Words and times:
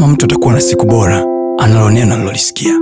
kama 0.00 0.12
mtu 0.12 0.24
atakuwa 0.24 0.54
na 0.54 0.60
siku 0.60 0.86
bora 0.86 1.24
analo 1.58 1.90
neno 1.90 2.14
alilolisikia 2.14 2.74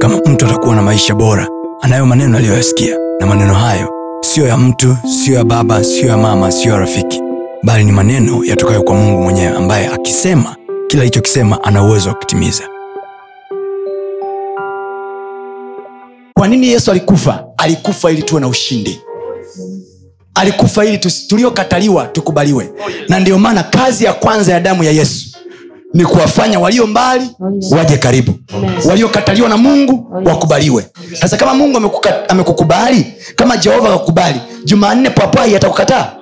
kama 0.00 0.16
mtu 0.16 0.46
atakuwa 0.46 0.74
na 0.76 0.82
maisha 0.82 1.14
bora 1.14 1.48
anayo 1.80 2.06
maneno 2.06 2.38
aliyoyasikia. 2.38 2.96
Na 3.20 3.26
maneno 3.26 3.54
hayo 3.54 3.88
siyo 4.20 4.46
ya 4.46 4.56
mtu 4.56 4.96
siyo 5.24 5.36
ya 5.36 5.44
baba 5.44 5.84
siyo 5.84 6.08
ya 6.08 6.16
mama 6.16 6.52
siyo 6.52 6.74
ya 6.74 6.80
rafiki. 6.80 7.20
Bali 7.62 7.84
ni 7.84 7.92
maneno 7.92 8.44
yatokayo 8.44 8.82
kwa 8.82 8.94
mungu 8.94 9.22
mwenyewe 9.22 9.56
ambaye 9.56 9.86
akisema 9.88 10.56
kila 10.88 11.02
alichokisema 11.02 11.64
ana 11.64 11.82
uwezo 11.84 12.08
wa 12.08 12.14
kutimiza. 12.14 12.62
Kwa 16.34 16.48
nini 16.48 16.66
yesu 16.68 16.90
alikufa? 16.90 17.44
Alikufa 17.56 18.10
ili 18.12 18.22
tuwe 18.22 18.40
na 18.40 18.48
ushindi. 18.48 19.00
Alikufa 20.34 20.84
ili 20.84 20.98
tuliyokataliwa 21.28 22.06
tukubaliwe. 22.06 22.72
Na 23.08 23.20
ndio 23.20 23.38
maana 23.38 23.62
kazi 23.62 24.04
ya 24.04 24.12
kwanza 24.12 24.52
ya 24.52 24.60
damu 24.60 24.84
ya 24.84 24.90
yesu 24.90 25.23
ni 25.94 26.04
kuwafanya 26.04 26.60
walio 26.60 26.86
mbali 26.86 27.30
waje 27.70 27.96
karibu. 27.98 28.34
Waliokataliwa 28.88 29.48
na 29.48 29.56
mungu 29.56 30.06
wakubaliwe. 30.24 30.86
Sasa 31.20 31.36
kama 31.36 31.54
mungu 31.54 31.92
amekukubali 32.28 33.06
kama 33.36 33.56
jehova 33.56 33.88
akakubali 33.88 34.40
jumanne 34.64 35.10
papai 35.10 35.56
atakukataa? 35.56 36.12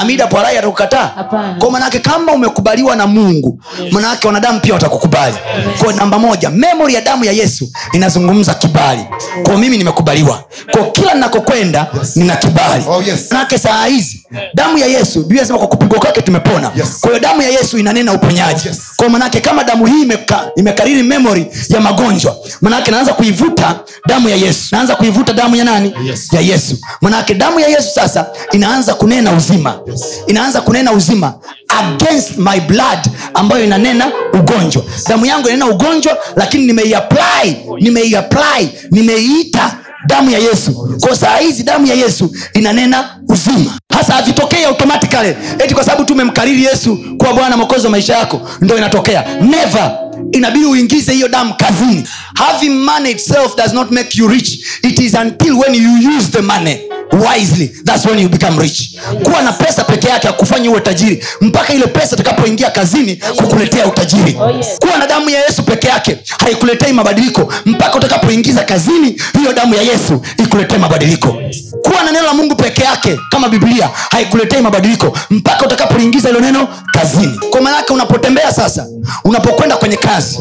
Amida 0.00 0.26
pwarai 0.26 0.58
atakukataa? 0.58 1.06
Hapana. 1.06 1.56
manaake 1.70 1.98
kama 1.98 2.32
umekubaliwa 2.32 2.96
na 2.96 3.06
mungu 3.06 3.60
manaake 3.92 4.26
wanadamu 4.26 4.60
pia 4.60 4.74
watakukubali. 4.74 5.36
Kwa 5.84 5.92
namba 5.92 6.18
moja 6.18 6.50
memori 6.50 6.94
ya 6.94 7.00
damu 7.00 7.24
ya 7.24 7.32
yesu 7.32 7.68
inazungumza 7.92 8.54
kibali. 8.54 9.04
Kwa 9.42 9.58
mimi 9.58 9.78
nimekubaliwa 9.78 10.44
kwa 10.72 10.90
kila 10.90 11.14
ninakokwenda 11.14 11.86
nina 12.16 12.36
kibali. 12.36 12.84
Oh, 12.88 13.02
yes. 13.02 13.32
nake 13.32 13.58
saa 13.58 13.86
hizi 13.86 14.22
damu 14.54 14.78
ya 14.78 14.86
yesu 14.86 15.20
biblia 15.20 15.40
inasema 15.40 15.58
kwa 15.58 15.68
kupigwa 15.68 15.98
kwake 15.98 16.22
tumepona. 16.22 16.70
Yes. 16.76 17.00
kwa 17.00 17.10
hiyo 17.10 17.20
damu 17.22 17.42
ya 17.42 17.48
yesu 17.48 17.78
inanena 17.78 18.12
uponyaji. 18.12 18.68
Yes. 18.68 18.78
kwa 18.96 19.08
manake 19.08 19.40
kama 19.40 19.64
damu 19.64 19.86
hii 19.86 20.02
imeka, 20.02 20.50
imekariri 20.56 21.02
memori 21.02 21.46
ya 21.68 21.80
magonjwa 21.80 22.36
manake 22.60 22.90
naanza 22.90 23.12
kuivuta 23.12 23.80
damu 24.06 24.28
ya 24.28 24.36
yesu. 24.36 24.68
Naanza 24.72 24.96
kuivuta 24.96 25.32
damu 25.32 25.56
ya 25.56 25.64
nani? 25.64 25.94
Yes. 26.06 26.28
ya 26.32 26.40
yesu. 26.40 26.76
Manake 27.00 27.34
damu 27.34 27.60
ya 27.60 27.68
yesu 27.68 27.88
sasa 27.94 28.26
inaanza 28.52 28.94
kunena 28.94 29.32
uzima. 29.32 29.80
Inaanza 30.26 30.60
kunena 30.60 30.92
uzima 30.92 31.34
against 31.68 32.36
my 32.38 32.60
blood 32.60 32.98
ambayo 33.34 33.64
inanena 33.64 34.12
ugonjwa. 34.34 34.82
Damu 35.08 35.26
yangu 35.26 35.48
inanena 35.48 35.66
ugonjwa 35.70 36.18
lakini 36.36 36.66
nimeiapply 36.66 37.56
nimeiapply 37.80 38.68
nimeiita 38.90 39.77
damu 40.08 40.30
ya 40.30 40.38
yesu. 40.38 40.98
Kwa 41.00 41.16
saa 41.16 41.36
hizi 41.36 41.62
damu 41.62 41.86
ya 41.86 41.94
yesu 41.94 42.32
inanena 42.54 43.18
uzima. 43.28 43.78
Hasa 43.94 44.12
havitokei 44.14 44.64
automatically. 44.64 45.34
Eti 45.58 45.74
kwa 45.74 45.84
sababu 45.84 46.04
tumemkariri 46.04 46.64
yesu 46.64 46.98
kuwa 47.18 47.32
bwana 47.34 47.56
mokozi 47.56 47.84
wa 47.84 47.90
maisha 47.90 48.14
yako 48.18 48.40
ndo 48.60 48.76
inatokea. 48.78 49.24
Never. 49.40 49.98
Inabidi 50.32 50.64
uingize 50.66 51.12
hiyo 51.12 51.28
damu 51.28 51.54
kazini. 51.54 52.04
Having 52.34 52.70
money 52.70 53.10
itself 53.10 53.56
does 53.56 53.72
not 53.72 53.90
make 53.90 54.08
you 54.18 54.28
rich. 54.28 54.58
It 54.82 54.98
is 55.00 55.14
until 55.14 55.58
when 55.58 55.74
you 55.74 56.16
use 56.18 56.30
the 56.30 56.42
money 56.42 56.80
wisely. 57.12 57.68
Thats 57.84 58.06
when 58.06 58.18
you 58.18 58.28
become 58.28 58.58
rich. 58.58 58.96
Kuwa 59.24 59.42
na 59.42 59.52
pesa 59.52 59.84
peke 59.84 60.08
yake 60.08 60.28
akufanya 60.28 60.70
uwe 60.70 60.80
tajiri. 60.80 61.24
Mpaka 61.40 61.72
ile 61.72 61.86
pesa 61.86 62.14
itakapoingia 62.16 62.70
kazini 62.70 63.16
kukuletea 63.36 63.86
utajiri. 63.86 64.36
Oh, 64.40 64.64
kuwa 64.80 64.98
na 64.98 65.06
damu 65.06 65.30
ya 65.30 65.40
yesu 65.44 65.62
peke 65.62 65.88
yake 65.88 66.18
haikuletei 66.38 66.92
mabadiliko. 66.92 67.52
Mpaka 67.66 67.96
utakapoingiza 67.98 68.64
kazini 68.64 69.20
hiyo 69.38 69.52
damu 69.52 69.74
ya 69.74 69.82
yesu 69.82 70.22
ikuletee 70.38 70.78
mabadiliko. 70.78 71.36
Kuwa 71.82 72.02
na 72.04 72.12
neno 72.12 72.26
la 72.26 72.34
mungu 72.34 72.54
peke 72.56 72.82
yake 72.84 73.20
kama 73.30 73.48
biblia 73.48 73.90
haikuletei 74.10 74.62
mabadiliko. 74.62 75.18
Mpaka 75.30 75.66
utakapoingiza 75.66 76.28
hilo 76.28 76.40
neno 76.40 76.68
kazini. 76.92 77.40
Kwa 77.50 77.60
maanake 77.60 77.92
unapotembea 77.92 78.52
sasa 78.52 78.86
unapokwenda 79.24 79.76
kwenye 79.76 79.96
kazi 79.96 80.38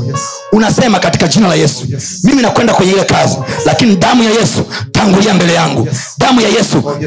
unasema 0.51 0.99
katika 0.99 1.27
jina 1.27 1.47
la 1.47 1.55
yesu 1.55 1.85
mimi 2.23 2.41
nakwenda 2.41 2.73
kwenye 2.73 2.91
ile 2.91 3.03
kazi 3.03 3.37
lakini 3.65 3.95
damu 3.95 4.23
ya 4.23 4.29
yesu 4.31 4.65
tangulia 4.91 5.33
mbele 5.33 5.53
yangu. 5.53 5.87
Damu 6.17 6.41
ya 6.41 6.47
yesu 6.49 6.56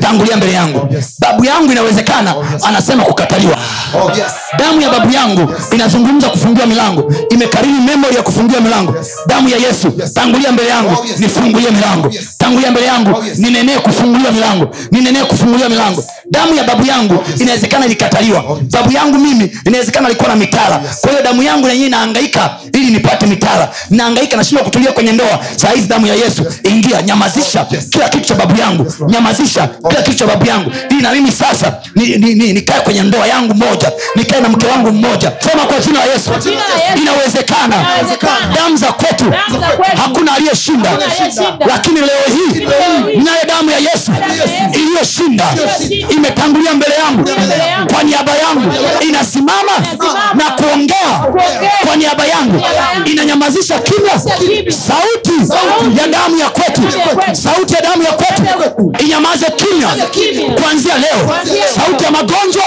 tangulia 0.00 0.37
mbele 0.37 0.53
yangu. 0.53 0.88
Babu 1.19 1.44
yangu 1.44 1.72
inawezekana 1.72 2.34
anasema 2.65 3.05
kukataliwa. 3.05 3.56
Oh, 3.94 4.11
damu 4.59 4.81
ya 4.81 4.91
babu 4.91 5.12
yangu 5.12 5.55
inazungumza 5.75 6.28
kufungiwa 6.28 6.66
milango 6.66 7.12
imekariri 7.31 7.72
memori 7.72 8.16
ya 8.16 8.22
kufungiwa 8.22 8.61
milango. 8.61 8.94
Damu 9.27 9.49
ya 9.49 9.56
yesu 9.56 9.91
tangulia 10.15 10.53
mbele 10.53 10.69
yangu 10.69 10.91
Oh, 10.91 11.06
nifungulie 11.19 11.71
milango. 11.71 12.06
Oh, 12.09 12.12
tangulia 12.38 12.71
mbele 12.71 12.87
yangu 12.87 13.11
Oh, 13.11 13.25
ninenee 13.37 13.78
kufunguliwa 13.78 14.33
milango 14.33 14.69
ninenee 14.91 15.22
kufunguliwa 15.25 15.69
milango. 15.69 16.05
Damu 16.31 16.55
ya 16.55 16.65
babu 16.65 16.87
yangu 16.87 17.25
inawezekana 17.38 17.87
ilikataliwa 17.87 18.44
babu 18.72 18.93
yangu 18.93 19.19
mimi 19.19 19.53
inawezekana 19.67 20.06
alikuwa 20.06 20.28
na 20.28 20.37
mitala. 20.37 20.81
Kwa 21.00 21.11
hiyo 21.11 21.22
damu 21.22 21.43
yangu 21.43 21.67
nenyewe 21.69 21.87
inaangaika 21.87 22.50
ili 22.81 22.91
nipate 22.91 23.27
mitara 23.27 23.69
naangaika 23.91 24.37
nashindwa 24.37 24.65
kutulia 24.65 24.93
kwenye 24.93 25.13
ndoa. 25.13 25.39
Saa 25.57 25.69
hizi 25.69 25.89
damu 25.89 26.07
ya 26.07 26.15
yesu 26.15 26.45
ingia. 26.65 27.03
Nyamazisha 27.03 27.67
kila 27.91 28.09
kitu 28.09 28.25
cha 28.25 28.35
babu 28.35 28.61
yangu. 28.61 28.93
Nyamazisha 29.09 29.69
kila 29.89 30.03
kitu 30.03 30.17
cha 30.17 30.27
babu 30.27 30.47
yangu. 30.47 30.73
Ili 30.91 31.03
na 31.03 31.13
mimi 31.13 31.33
sasa 31.33 31.75
nikae 31.95 32.19
ni, 32.19 32.35
ni, 32.35 32.53
ni 32.53 32.63
kwenye 32.63 33.03
ndoa 33.03 33.27
yangu 33.27 33.55
moja. 33.55 33.93
Nikae 34.17 34.41
na 34.41 34.49
mke 34.49 34.67
wangu 34.67 34.93
mmoja. 34.93 35.33
Sema 35.51 35.63
kwa 35.67 35.79
jina 35.81 35.99
la 35.99 36.13
yesu. 36.13 36.31
Inawezekana. 37.03 37.77
Damu 38.55 38.77
za 38.77 38.93
kwetu 38.93 39.25
hakuna 39.97 40.35
aliyeshinda. 40.35 40.91
Lakini 41.69 42.01
leo 42.01 42.25
hii 42.29 42.61
nayo 43.25 43.45
damu 43.47 43.71
ya 43.71 43.79
yesu 43.79 44.12
iliyoshinda. 44.75 45.45
Imetangulia 46.11 46.75
mbele 46.75 46.95
yangu. 46.95 47.31
Kwa 47.95 48.03
niaba 48.03 48.33
yangu. 48.37 48.73
Inasimama 49.09 49.61
Inasimama. 49.61 50.35
na 50.35 50.51
kuongea 50.70 51.20
kwa 51.86 51.97
niaba 51.97 52.26
yangu. 52.26 52.62
Inanyamazisha 53.04 53.78
kimya 53.78 54.19
sauti 54.70 55.32
ya 56.00 56.06
damu 56.08 56.36
ya 56.38 56.50
kwetu 56.50 56.82
sauti 57.32 57.75
ya 57.75 57.81
damu 57.81 58.03
ya 58.03 58.12
kwetu 58.12 58.42
inyamaze 59.04 59.47
kimya 59.56 59.88
kuanzia 60.62 60.98
leo. 60.98 61.34
Sauti 61.76 62.04
ya 62.04 62.10
magonjwa 62.10 62.64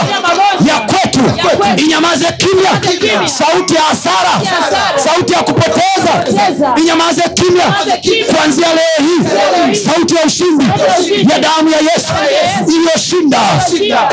Ya 0.67 0.79
kwetu 0.79 1.19
inyamaze 1.77 2.25
kimya 2.37 2.69
sauti 3.29 3.75
ya 3.75 3.81
hasara 3.81 4.31
sauti 4.95 5.33
ya 5.33 5.39
kupoteza 5.43 6.25
inyamaze 6.81 7.21
kimya 7.33 7.63
kuanzia 8.35 8.67
leo 8.67 9.07
hii. 9.07 9.75
Sauti 9.75 10.15
ya 10.15 10.23
ushindi 10.25 10.65
ya 11.31 11.39
damu 11.39 11.69
ya 11.69 11.77
yesu 11.77 12.13
Iliyoshinda. 12.67 13.39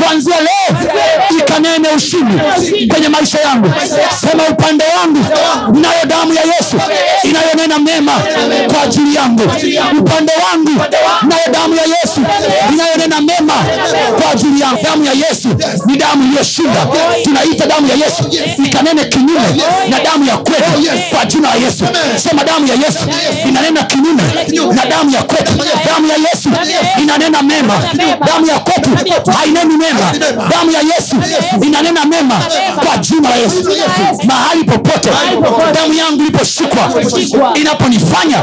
kuanzia 0.02 0.36
leo 0.40 0.89
ikanene 1.60 1.88
ushindi 1.97 2.34
kwenye 2.88 3.09
maisha 3.09 3.41
yangu. 3.41 3.72
Sema 4.21 4.43
upande 4.50 4.84
wangu 4.97 5.25
ninayo 5.72 6.04
damu 6.06 6.34
ya 6.34 6.43
yesu 6.43 6.76
inayonena 7.22 7.78
mema 7.78 8.12
kwa 8.72 8.82
ajili 8.82 9.15
yangu. 9.16 9.43
Upande 10.00 10.32
wangu 10.44 10.70
nayo 11.28 11.43
damu 11.53 11.75
ya 11.75 11.82
yesu 11.82 12.20
inayonena 12.72 13.20
mema 13.20 13.53
kwa 14.22 14.31
ajili 14.31 14.60
yangu 14.60 14.78
yesu. 15.28 15.48
Ni 15.86 15.97
damu 15.97 16.25
iliyoshinda. 16.25 16.86
Tunaita 17.25 17.66
damu 17.66 17.86
ya 17.88 17.94
yesu. 17.94 18.22
Ikanene 18.66 19.04
kinyume 19.04 19.48
na 19.88 19.98
damu 20.00 20.25
ya 20.25 20.36
kwetu 20.36 20.70
kwa 21.10 21.25
jina 21.26 21.48
la 21.48 21.54
yesu. 21.54 21.84
Sema 22.16 22.44
damu 22.44 22.66
ya 22.66 22.75
yesu. 22.75 22.98
Inanena 23.48 23.82
kinyume 23.82 24.22
na 24.75 24.84
damu 24.86 25.10
ya 25.10 25.22
kwetu 25.22 25.53
damu 25.86 26.06
ya 26.08 26.14
yesu. 26.16 26.48
Inanena 27.03 27.42
mema. 27.42 27.75
Damu 28.26 28.47
ya 28.47 28.58
kwetu 28.58 28.91
haineni 29.38 29.76
mema. 29.76 30.12
Damu 30.50 30.70
ya 30.70 30.81
yesu 30.81 31.16
inanena 31.66 32.04
mema. 32.04 32.34
Kwa 32.87 32.97
jina 32.98 33.28
la 33.31 33.37
yesu. 33.37 33.70
Mahali 34.26 34.64
popote 34.64 35.10
damu 35.75 35.94
yangu 35.94 36.20
iliposhikwa 36.22 36.92
inaponifanya 37.54 38.37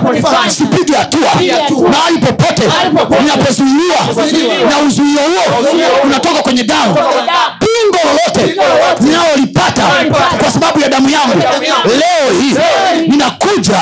sipige 0.50 0.94
hatua. 0.98 1.32
Mahali 1.92 2.18
popote 2.18 2.64
ninapozuiliwa 3.22 3.98
na 4.70 4.80
uzuio 4.88 5.20
huo. 5.22 5.70
unatoka 6.04 6.37
kwenye 6.58 6.64
damu. 6.64 6.96
Pingo 7.60 7.98
lolote 8.08 8.56
ninalolipata 9.00 9.84
kwa 10.42 10.52
sababu 10.52 10.80
ya 10.80 10.90
damu 10.90 11.10
yangu. 11.10 11.44
Leo 11.86 12.40
hii 12.42 12.56
ninakuja 13.08 13.78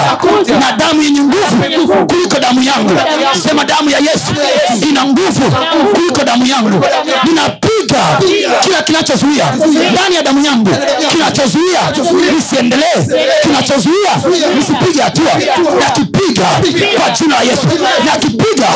na 0.60 0.72
damu 0.72 1.01
yenye 1.04 1.19
nguvu 1.22 2.06
kuliko 2.07 2.39
damu 2.39 2.63
yangu. 2.63 2.92
Sema 3.48 3.63
damu 3.66 3.89
ya 3.89 3.98
yesu 4.00 4.33
ina 4.89 5.04
nguvu 5.06 5.51
kuliko 5.94 6.24
damu 6.24 6.45
yangu 6.45 6.86
ninapiga 7.95 8.59
kila 8.63 8.81
kinachozuia 8.81 9.45
ndani 9.92 10.15
ya 10.15 10.21
damu 10.24 10.45
yangu. 10.45 10.69
Kinachozuia 11.12 11.80
nisiendelee. 12.36 13.25
Kinachozuia 13.42 14.12
nisipige 14.56 15.01
hatua. 15.01 15.31
Nakipiga 15.80 16.45
kwa 17.00 17.09
jina 17.09 17.36
la 17.36 17.42
yesu. 17.42 17.68
Nakipiga 18.06 18.68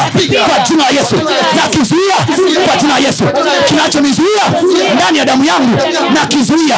kwa 0.49 0.59
jina 0.67 0.83
la 0.83 0.89
yesu. 0.99 1.15
Nakizuia 1.55 2.15
kwa 2.67 2.75
jina 2.77 2.93
la 2.93 2.99
yesu. 3.07 3.23
Kinachonizuia 3.67 4.43
ndani 4.95 5.17
ya 5.17 5.25
damu 5.25 5.45
yangu 5.45 5.77
nakizuia 6.13 6.75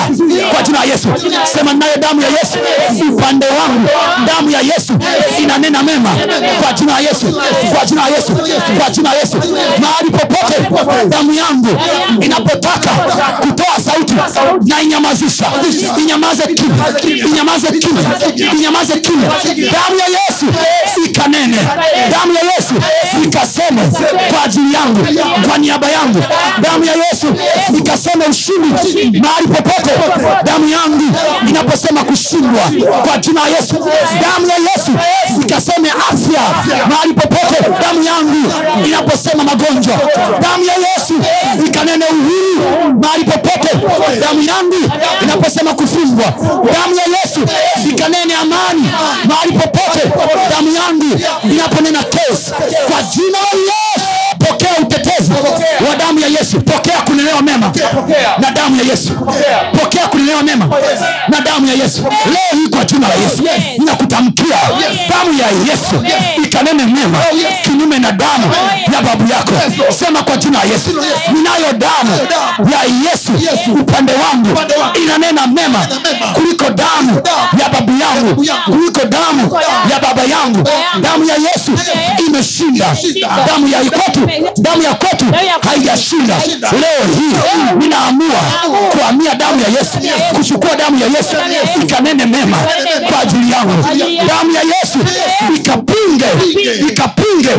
kwa 0.54 0.64
jina 0.64 0.80
la 0.80 0.86
yesu. 0.86 1.08
Sema 1.54 1.74
nayo 1.74 1.96
damu 1.98 2.22
ya 2.22 2.28
yesu. 2.28 2.58
Upande 3.14 3.46
wangu 3.46 3.90
damu 4.28 4.50
ya 4.52 4.60
yesu 4.62 4.94
inanena 5.44 5.84
mema 5.84 6.10
kwa 6.64 6.74
jina 6.74 6.94
la 6.94 7.00
yesu. 7.00 7.42
Kwa 7.76 7.86
jina 7.86 8.02
la 8.02 8.16
yesu. 8.16 8.32
Kwa 8.80 8.90
jina 8.90 9.10
la 9.14 9.20
yesu 9.20 9.38
damu 11.10 11.34
yangu 11.34 11.68
inapotaka 12.22 12.90
kutoa 13.42 13.80
sauti 13.86 14.14
na 14.66 14.82
inyamazisha, 14.82 15.46
inyamaze 16.00 16.44
kimya, 16.44 16.86
inyamaze 17.28 17.68
kimya, 17.80 18.02
inyamaze 18.54 19.00
kimya. 19.00 19.30
Damu 19.72 19.96
ya 20.00 20.06
Yesu 20.08 20.46
ikanene, 21.06 21.58
damu 22.12 22.34
ya 22.34 22.42
Yesu 22.42 22.74
ikaseme 23.24 23.82
kwa 24.32 24.44
ajili 24.46 24.74
yangu, 24.74 25.08
kwa 25.50 25.58
niaba 25.58 25.88
yangu. 25.90 26.24
Damu 26.62 26.84
ya 26.86 26.94
Yesu 26.94 27.26
ikaseme 27.78 28.26
ushindi 28.26 29.20
mahali 29.20 29.48
popote. 29.48 29.92
Damu 30.44 30.70
yangu 30.70 31.16
inaposema 31.50 32.04
kushindwa, 32.04 32.62
kwa 33.08 33.18
jina 33.18 33.42
la 33.42 33.48
Yesu. 33.48 33.74
Damu 34.22 34.48
ya 34.48 34.56
Yesu 34.56 34.92
ikaseme 35.42 35.90
afya 35.90 36.42
mahali 36.90 37.14
popote. 37.14 37.56
Damu 37.82 38.04
yangu 38.04 38.52
inaposema 38.86 39.44
magonjwa, 39.44 39.96
damu 40.42 40.64
ya 40.66 40.74
Yesu 40.74 41.14
ikanene 41.68 42.06
uhuru 42.06 42.94
mahali 43.04 43.24
popote. 43.24 43.70
Damu 44.22 44.42
yangu 44.44 44.92
inaposema 45.24 45.74
kufungwa, 45.74 46.26
damu 46.74 46.96
ya 46.96 47.04
Yesu 47.24 47.40
ikanene 47.90 48.36
amani 48.36 48.90
mahali 49.28 49.52
popote. 49.52 50.11
Damu 50.88 51.04
yangu 51.20 51.50
inaponena 51.54 52.04
kwa 52.90 53.04
jina 53.04 53.38
la 53.68 53.74
Yesu 53.94 54.10
pokea 54.40 54.70
utetezi 54.82 55.32
wa 55.90 55.96
damu 55.96 56.20
ya 56.20 56.28
Yesu. 56.28 56.62
Pokea 56.62 57.02
kunenewa 57.02 57.42
mema 57.42 57.72
na 58.38 58.52
damu 58.52 58.76
ya 58.76 58.84
Yesu. 58.92 59.14
Pokea 59.80 60.08
kunenewa 60.08 60.44
mema 60.44 60.70
na 61.28 61.42
damu 61.42 61.68
ya 61.68 61.74
Yesu 61.74 62.02
leo 62.04 62.62
hii 62.62 62.68
kwa 62.70 62.86
jina 62.86 63.08
la 63.08 63.14
Yesu. 63.16 63.44
Ninakutamkia 63.80 64.58
damu 65.10 65.40
ya 65.40 65.48
Yesu 65.72 65.96
ikanene 66.52 66.86
mema 66.86 67.18
kinyume 67.64 68.00
na 68.00 68.12
damu 68.12 68.52
ya 68.94 69.02
babu 69.02 69.32
yako. 69.32 69.52
Sema 70.00 70.24
kwa 70.24 70.38
jina 70.38 70.58
la 70.60 70.64
Yesu, 70.66 70.90
ninayo 71.34 71.74
damu 71.74 72.16
ya 72.72 72.80
Yesu. 73.12 73.32
Upande 73.82 74.14
wangu, 74.14 74.60
inanena 75.04 75.48
mema 75.48 75.88
kuliko 76.34 76.64
damu 76.70 77.22
ya 77.62 77.70
babu 77.70 77.92
yangu, 78.02 78.46
kuliko 78.66 79.06
damu 79.06 79.60
ya 79.92 80.00
baba 80.00 80.22
yangu. 80.24 80.70
Damu 81.02 81.26
ya 81.26 81.36
Yesu. 81.36 81.72
Imeshinda. 82.28 82.86
Damu 83.48 83.68
ya 83.68 83.82
ikotu 83.82 84.30
damu 84.62 84.82
ya 84.84 84.94
kotu 84.94 85.26
haijashinda. 85.70 86.36
Leo 86.72 87.06
hii 87.16 87.36
ninaamua 87.80 88.40
kuhamia 88.92 89.36
damu 89.36 89.62
ya 89.62 89.68
Yesu, 89.68 89.98
kuchukua 90.38 90.76
damu 90.76 91.00
ya 91.00 91.08
Yesu. 91.08 91.36
Ikanene 91.84 92.26
mema 92.26 92.58
kwa 93.12 93.20
ajili 93.22 93.52
yangu. 93.52 93.84
Damu 94.28 94.52
ya 94.52 94.62
Yesu 94.62 94.98
ikapinge, 95.56 96.26
ikapinge 96.90 97.50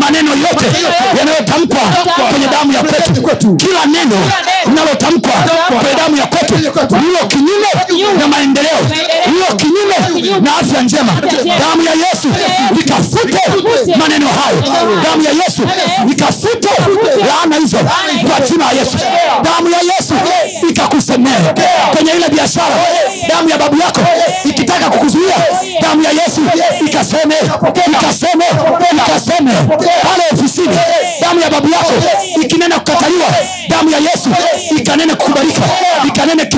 maneno 0.00 0.30
yote 0.30 0.66
yanayotamkwa 1.18 1.80
kwenye 2.30 2.46
damu 2.46 2.72
ya 2.72 2.82
kwetu. 2.82 3.56
Kila 3.56 3.86
neno 3.86 4.16
linalotamkwa 4.66 5.32
kwenye 5.80 5.94
damu 5.96 6.16
ya 6.16 6.26
kwetu 6.26 6.54
lilo 6.56 7.18
kinyume 7.28 7.68
na 8.18 8.28
maendeleo, 8.28 8.78
lilo 9.26 9.46
kinyume 9.56 9.94
na 10.40 10.56
afya 10.56 10.82
njema, 10.82 11.12
damu 11.58 11.82
ya 11.82 11.92
Yesu 11.92 12.28
ikafute 12.80 13.40
maneno 13.98 14.26
hayo. 14.28 14.62
Damu 15.04 15.22
ya 15.22 15.30
Yesu 15.30 15.62
ikafute 16.12 16.68
laana 17.28 17.56
hizo 17.56 17.76
kwa 18.28 18.40
jina 18.40 18.64
ya 18.64 18.72
Yesu. 18.72 18.96
Damu 19.42 19.70
ya 19.70 19.78
Yesu 19.78 20.14
ikakusemea 20.70 21.54
kwenye 21.96 22.12
ile 22.12 22.28
biashara, 22.28 22.76
damu 23.28 23.48
ya 23.48 23.58
babu 23.58 23.76
yako 23.78 24.00